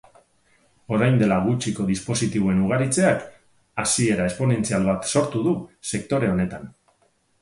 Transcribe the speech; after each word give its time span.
Orain 0.95 1.17
dela 1.21 1.35
gutxiko 1.47 1.85
dispositiboen 1.89 2.63
ugaritzeak 2.69 3.27
haziera 3.83 4.27
esponentzial 4.33 4.89
bat 4.91 5.07
sortu 5.15 5.45
du 5.49 5.55
sektore 5.91 6.33
honetan. 6.35 6.67